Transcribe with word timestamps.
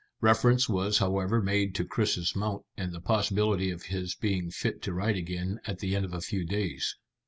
Reference 0.19 0.67
was 0.67 0.97
however 0.97 1.43
made 1.43 1.75
to 1.75 1.85
Chris's 1.85 2.35
mount 2.35 2.63
and 2.75 2.91
the 2.91 2.99
possibility 2.99 3.69
of 3.69 3.83
his 3.83 4.15
being 4.15 4.49
fit 4.49 4.81
to 4.81 4.93
ride 4.93 5.15
again 5.15 5.59
at 5.67 5.77
the 5.77 5.95
end 5.95 6.05
of 6.05 6.13
a 6.15 6.21
few 6.21 6.43
days. 6.43 6.95